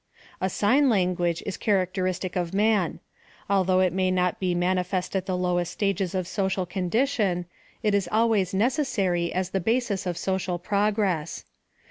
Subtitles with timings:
[0.41, 2.99] A sign language is characteristic of man.
[3.47, 7.45] Al though it may not be manifest at the lowest stages of social condition,
[7.83, 11.45] it is always necessary as the basis of social progress.